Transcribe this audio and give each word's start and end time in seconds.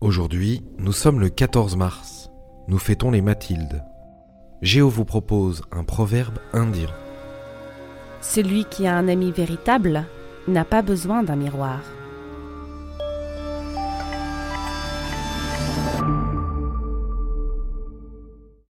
Aujourd'hui, 0.00 0.62
nous 0.78 0.94
sommes 0.94 1.20
le 1.20 1.28
14 1.28 1.76
mars. 1.76 2.30
Nous 2.68 2.78
fêtons 2.78 3.10
les 3.10 3.20
Mathildes. 3.20 3.84
Géo 4.62 4.88
vous 4.88 5.04
propose 5.04 5.60
un 5.72 5.84
proverbe 5.84 6.38
indien. 6.54 6.88
Celui 8.22 8.64
qui 8.64 8.86
a 8.86 8.96
un 8.96 9.08
ami 9.08 9.30
véritable 9.30 10.06
n'a 10.48 10.64
pas 10.64 10.80
besoin 10.80 11.22
d'un 11.22 11.36
miroir. 11.36 11.80